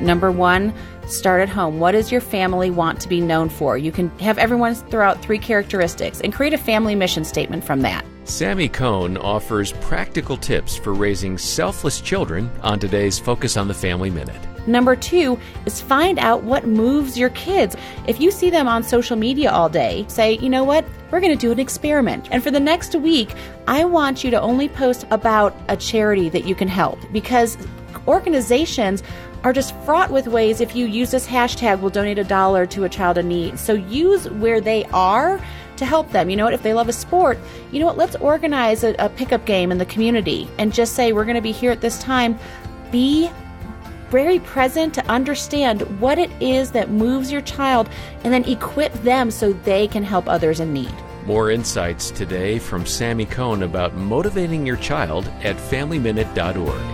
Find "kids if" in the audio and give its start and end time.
17.30-18.20